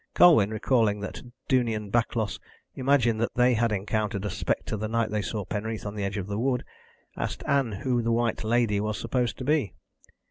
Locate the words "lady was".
8.43-8.99